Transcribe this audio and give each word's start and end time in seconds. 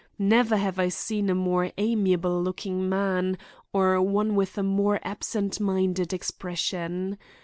Never 0.17 0.57
have 0.57 0.79
I 0.79 0.89
seen 0.89 1.29
a 1.29 1.35
more 1.35 1.71
amiable 1.77 2.41
looking 2.41 2.89
man, 2.89 3.37
or 3.71 4.01
one 4.01 4.33
with 4.33 4.57
a 4.57 4.63
more 4.63 4.99
absentminded 5.03 6.11
expression. 6.11 7.19